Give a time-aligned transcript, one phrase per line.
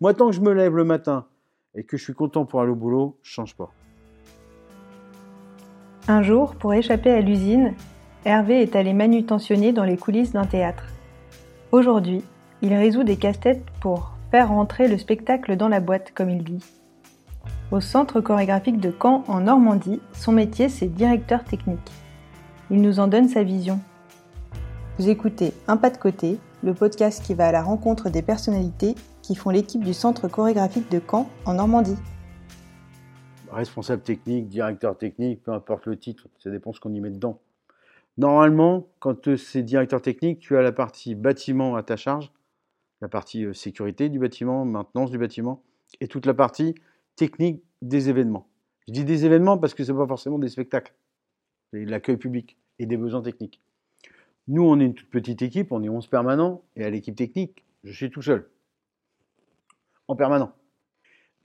[0.00, 1.26] Moi, tant que je me lève le matin
[1.74, 3.70] et que je suis content pour aller au boulot, je change pas.
[6.06, 7.74] Un jour, pour échapper à l'usine,
[8.24, 10.84] Hervé est allé manutentionner dans les coulisses d'un théâtre.
[11.72, 12.22] Aujourd'hui,
[12.62, 16.64] il résout des casse-têtes pour faire rentrer le spectacle dans la boîte, comme il dit.
[17.72, 21.90] Au centre chorégraphique de Caen, en Normandie, son métier, c'est directeur technique.
[22.70, 23.80] Il nous en donne sa vision.
[24.98, 28.94] Vous écoutez Un pas de côté, le podcast qui va à la rencontre des personnalités
[29.28, 31.98] qui font l'équipe du centre chorégraphique de Caen, en Normandie.
[33.50, 37.38] Responsable technique, directeur technique, peu importe le titre, ça dépend ce qu'on y met dedans.
[38.16, 42.32] Normalement, quand c'est directeur technique, tu as la partie bâtiment à ta charge,
[43.02, 45.62] la partie euh, sécurité du bâtiment, maintenance du bâtiment,
[46.00, 46.74] et toute la partie
[47.14, 48.48] technique des événements.
[48.86, 50.94] Je dis des événements parce que ce n'est pas forcément des spectacles,
[51.70, 53.60] c'est l'accueil public et des besoins techniques.
[54.46, 57.66] Nous, on est une toute petite équipe, on est 11 permanents, et à l'équipe technique,
[57.84, 58.48] je suis tout seul,
[60.08, 60.52] en permanent.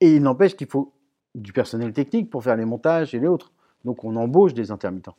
[0.00, 0.92] Et il n'empêche qu'il faut
[1.34, 3.52] du personnel technique pour faire les montages et les autres.
[3.84, 5.16] Donc on embauche des intermittents.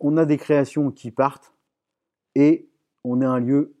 [0.00, 1.54] On a des créations qui partent
[2.34, 2.68] et
[3.04, 3.74] on est un lieu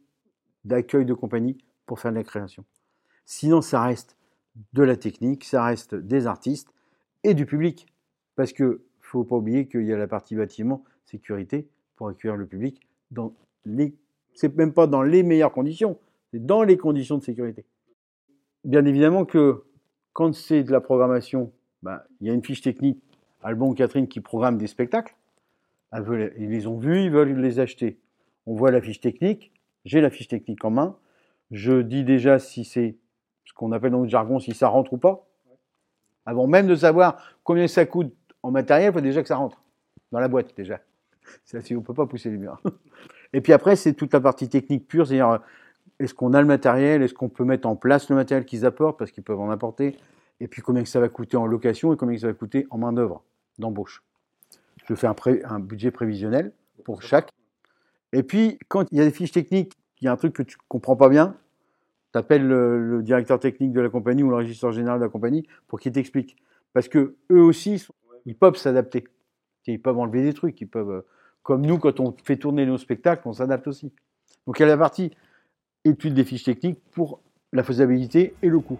[0.64, 2.64] d'accueil de compagnie pour faire de la création.
[3.24, 4.16] Sinon, ça reste
[4.72, 6.68] de la technique, ça reste des artistes
[7.24, 7.86] et du public.
[8.36, 12.36] Parce qu'il ne faut pas oublier qu'il y a la partie bâtiment, sécurité, pour accueillir
[12.36, 13.96] le public dans les.
[14.34, 15.98] C'est même pas dans les meilleures conditions,
[16.30, 17.64] c'est dans les conditions de sécurité.
[18.64, 19.64] Bien évidemment que
[20.12, 23.02] quand c'est de la programmation, bah, il y a une fiche technique,
[23.42, 25.14] Albon ou Catherine, qui programme des spectacles.
[25.92, 27.98] ils les ont vus, ils veulent les acheter.
[28.46, 29.52] On voit la fiche technique,
[29.84, 30.96] j'ai la fiche technique en main,
[31.50, 32.96] je dis déjà si c'est
[33.44, 35.26] ce qu'on appelle dans le jargon, si ça rentre ou pas.
[36.26, 39.62] Avant même de savoir combien ça coûte en matériel, il faut déjà que ça rentre
[40.12, 40.80] dans la boîte déjà.
[41.54, 42.60] On ne peut pas pousser les murs.
[43.32, 45.40] Et puis après, c'est toute la partie technique pure, c'est-à-dire
[45.98, 48.98] est-ce qu'on a le matériel, est-ce qu'on peut mettre en place le matériel qu'ils apportent,
[48.98, 49.96] parce qu'ils peuvent en apporter,
[50.40, 52.66] et puis combien que ça va coûter en location et combien que ça va coûter
[52.70, 53.22] en main d'œuvre,
[53.58, 54.02] d'embauche.
[54.86, 56.52] Je fais un, un budget prévisionnel
[56.84, 57.30] pour chaque.
[58.12, 60.42] Et puis, quand il y a des fiches techniques, il y a un truc que
[60.42, 61.36] tu ne comprends pas bien,
[62.12, 65.46] tu appelles le, directeur technique de la compagnie ou le régisseur général de la compagnie
[65.66, 66.36] pour qu'il t'explique.
[66.72, 67.86] Parce que eux aussi,
[68.24, 69.04] ils peuvent s'adapter.
[69.66, 71.06] Ils peuvent enlever des trucs, ils peuvent, euh,
[71.42, 73.92] comme nous, quand on fait tourner nos spectacles, on s'adapte aussi.
[74.46, 75.10] Donc il y a la partie
[75.88, 77.20] étude des fiches techniques pour
[77.52, 78.78] la faisabilité et le coût.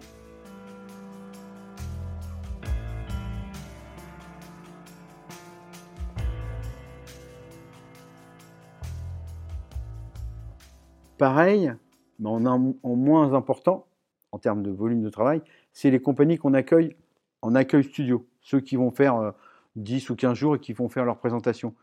[11.17, 11.73] Pareil,
[12.19, 13.87] mais en, en, moins important,
[14.31, 15.41] en termes de volume de travail,
[15.73, 16.95] c'est les compagnies qu'on accueille
[17.41, 19.33] en accueil studio, ceux qui vont faire
[19.75, 21.73] 10 euh, ou 15 jours et qui vont faire leur présentation.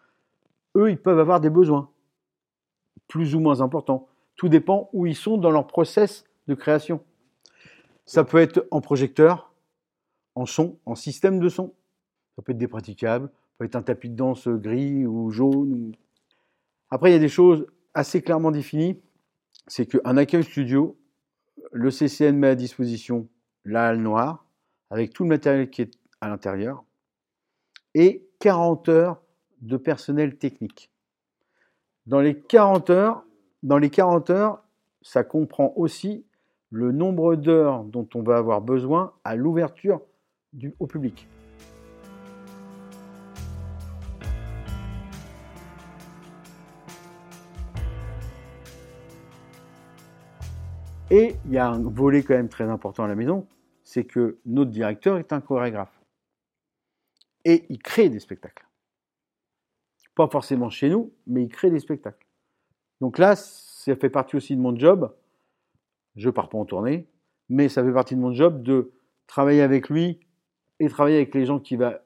[0.74, 1.90] Eux, ils peuvent avoir des besoins,
[3.08, 4.08] plus ou moins importants.
[4.36, 7.02] Tout dépend où ils sont dans leur process de création.
[8.04, 9.52] Ça peut être en projecteur,
[10.34, 11.74] en son, en système de son.
[12.36, 15.92] Ça peut être des praticables, ça peut être un tapis de danse gris ou jaune.
[16.90, 19.00] Après, il y a des choses assez clairement définies
[19.66, 20.96] c'est qu'un accueil studio,
[21.72, 23.28] le CCN met à disposition
[23.64, 24.46] la halle noire,
[24.90, 26.84] avec tout le matériel qui est à l'intérieur,
[27.94, 29.22] et 40 heures
[29.60, 30.90] de personnel technique.
[32.06, 33.24] Dans les 40 heures,
[33.66, 34.62] dans les 40 heures,
[35.02, 36.24] ça comprend aussi
[36.70, 40.02] le nombre d'heures dont on va avoir besoin à l'ouverture
[40.78, 41.26] au public.
[51.10, 53.48] Et il y a un volet quand même très important à la maison,
[53.82, 56.00] c'est que notre directeur est un chorégraphe.
[57.44, 58.64] Et il crée des spectacles.
[60.14, 62.25] Pas forcément chez nous, mais il crée des spectacles.
[63.00, 65.14] Donc là, ça fait partie aussi de mon job.
[66.16, 67.06] Je pars pas en tournée,
[67.48, 68.92] mais ça fait partie de mon job de
[69.26, 70.20] travailler avec lui
[70.80, 72.02] et travailler avec les gens qu'il va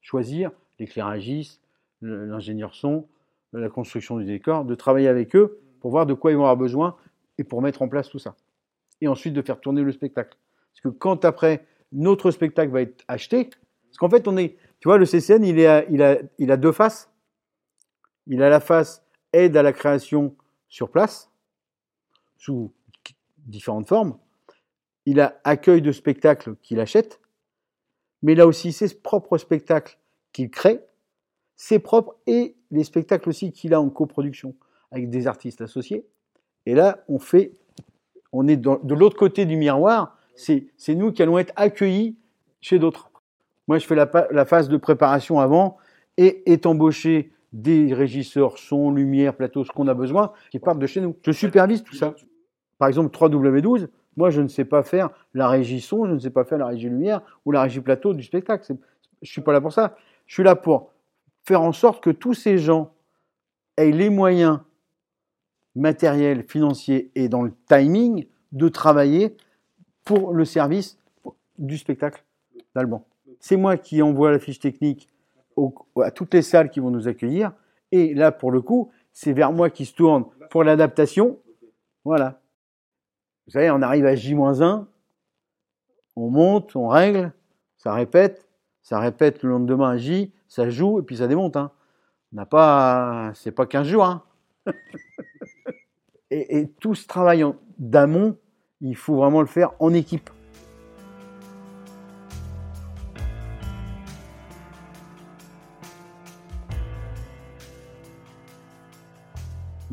[0.00, 1.62] choisir, l'éclairagiste,
[2.00, 3.06] l'ingénieur son,
[3.52, 6.56] la construction du décor, de travailler avec eux pour voir de quoi ils vont avoir
[6.56, 6.96] besoin
[7.38, 8.34] et pour mettre en place tout ça.
[9.00, 10.36] Et ensuite de faire tourner le spectacle.
[10.72, 13.50] Parce que quand après notre spectacle va être acheté,
[13.86, 17.10] parce qu'en fait on est, tu vois, le CCN il a deux faces.
[18.26, 19.03] Il a la face
[19.34, 20.34] aide à la création
[20.68, 21.30] sur place,
[22.38, 22.72] sous
[23.38, 24.18] différentes formes.
[25.06, 27.20] Il a accueil de spectacles qu'il achète,
[28.22, 29.98] mais il a aussi ses propres spectacles
[30.32, 30.80] qu'il crée,
[31.56, 34.54] ses propres et les spectacles aussi qu'il a en coproduction
[34.90, 36.06] avec des artistes associés.
[36.66, 37.52] Et là, on fait,
[38.32, 42.16] on est de l'autre côté du miroir, c'est nous qui allons être accueillis
[42.60, 43.10] chez d'autres.
[43.68, 45.78] Moi, je fais la, phase de préparation avant
[46.16, 50.86] et est embauché des régisseurs son, lumière, plateau, ce qu'on a besoin, qui partent de
[50.88, 51.16] chez nous.
[51.22, 52.14] Je supervise tout ça.
[52.78, 56.30] Par exemple, 3W12, Moi, je ne sais pas faire la régie son, je ne sais
[56.30, 58.76] pas faire la régie lumière ou la régie plateau du spectacle.
[59.22, 59.96] Je suis pas là pour ça.
[60.26, 60.90] Je suis là pour
[61.44, 62.92] faire en sorte que tous ces gens
[63.76, 64.58] aient les moyens
[65.76, 69.36] matériels, financiers et dans le timing de travailler
[70.04, 70.98] pour le service
[71.58, 72.24] du spectacle
[72.74, 73.06] d'Alban.
[73.38, 75.08] C'est moi qui envoie la fiche technique
[76.02, 77.52] à toutes les salles qui vont nous accueillir.
[77.92, 81.38] Et là, pour le coup, c'est vers moi qui se tourne pour l'adaptation.
[82.04, 82.40] Voilà.
[83.46, 84.86] Vous savez, on arrive à J-1,
[86.16, 87.32] on monte, on règle,
[87.76, 88.48] ça répète,
[88.82, 91.56] ça répète le lendemain à J, ça joue et puis ça démonte.
[91.56, 91.70] Hein.
[92.32, 94.04] On n'a pas, c'est pas 15 jours.
[94.04, 94.22] Hein.
[96.30, 97.44] et, tout ce travail
[97.78, 98.36] d'amont,
[98.80, 100.30] il faut vraiment le faire en équipe.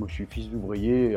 [0.01, 1.15] Moi, je suis fils d'ouvrier.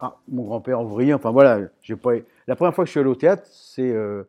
[0.00, 1.14] ah, mon grand-père ouvrier.
[1.14, 2.14] Enfin voilà, j'ai pas.
[2.48, 4.24] La première fois que je suis allé au théâtre, c'est euh,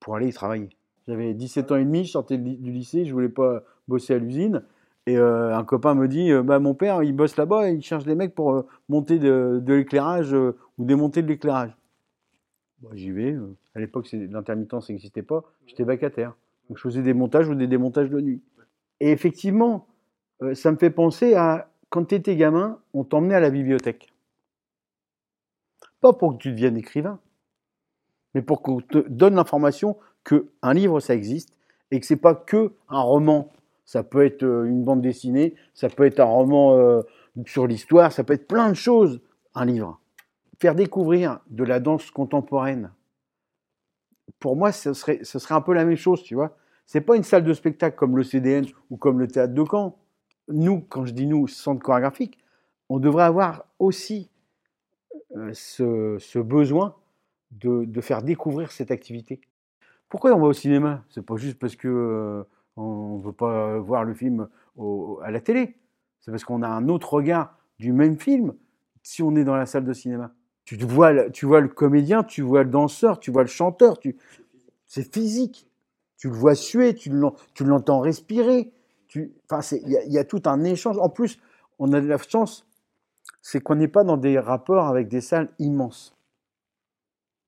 [0.00, 0.70] pour aller y travailler.
[1.06, 4.62] J'avais 17 ans et demi, je sortais du lycée, je voulais pas bosser à l'usine.
[5.04, 7.82] Et euh, un copain me dit, euh, bah, mon père, il bosse là-bas et il
[7.82, 11.76] cherche des mecs pour monter de, l'éclairage ou démonter de l'éclairage.
[12.80, 13.36] Bah, J'y vais.
[13.74, 15.44] À l'époque, l'intermittence n'existait pas.
[15.66, 16.34] J'étais vacataire.
[16.70, 18.40] Donc je faisais des montages ou des démontages de nuit.
[18.98, 19.86] Et effectivement,
[20.54, 24.12] ça me fait penser à quand tu étais gamin, on t'emmenait à la bibliothèque.
[26.00, 27.18] Pas pour que tu deviennes écrivain,
[28.34, 31.52] mais pour qu'on te donne l'information qu'un livre, ça existe
[31.90, 33.52] et que c'est pas que un roman.
[33.84, 37.02] Ça peut être euh, une bande dessinée, ça peut être un roman euh,
[37.46, 39.20] sur l'histoire, ça peut être plein de choses,
[39.54, 40.00] un livre.
[40.60, 42.92] Faire découvrir de la danse contemporaine,
[44.38, 46.56] pour moi, ce serait, ce un peu la même chose, tu vois.
[46.86, 49.96] C'est pas une salle de spectacle comme le CDN ou comme le théâtre de Caen.
[50.50, 52.38] Nous, quand je dis nous, centre chorégraphique,
[52.88, 54.30] on devrait avoir aussi
[55.36, 56.96] euh, ce, besoin
[57.52, 59.40] de, faire découvrir cette activité.
[60.08, 61.04] Pourquoi on va au cinéma?
[61.10, 62.42] C'est pas juste parce que euh,
[62.76, 64.48] on veut pas voir le film
[65.22, 65.76] à la télé.
[66.20, 68.54] C'est parce qu'on a un autre regard du même film
[69.02, 70.32] si on est dans la salle de cinéma.
[70.64, 73.98] Tu vois, le- comédien, tu vois le danseur, tu vois le chanteur.
[74.86, 75.68] C'est physique.
[76.16, 78.72] Tu le vois suer, tu l'entends respirer.
[79.14, 80.98] Il y a tout un échange.
[80.98, 81.40] En plus,
[81.78, 82.66] on a de la chance,
[83.42, 86.16] c'est qu'on n'est pas dans des rapports avec des salles immenses.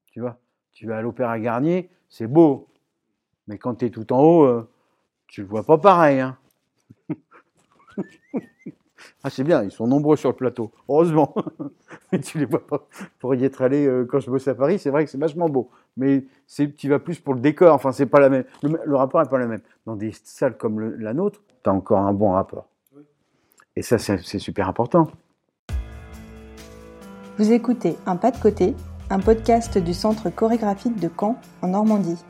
[0.07, 0.39] Tu vois,
[0.73, 2.69] tu vas à l'Opéra Garnier, c'est beau,
[3.47, 4.69] mais quand tu es tout en haut, euh,
[5.27, 6.21] tu le vois pas pareil.
[6.21, 6.39] hein.
[9.25, 11.35] ah, c'est bien, ils sont nombreux sur le plateau, heureusement.
[12.13, 12.87] mais tu les vois pas.
[13.19, 15.49] Pour y être allé euh, quand je bossais à Paris, c'est vrai que c'est vachement
[15.49, 15.71] beau.
[15.97, 18.45] Mais c'est, tu vas plus pour le décor, enfin, c'est pas la même.
[18.63, 19.61] Le, le rapport n'est pas le même.
[19.87, 22.67] Dans des salles comme le- la nôtre, tu as encore un bon rapport.
[23.77, 25.09] Et ça, c'est super important.
[27.39, 28.75] Vous écoutez Un pas de côté,
[29.09, 32.23] un podcast du Centre chorégraphique de Caen, en Normandie.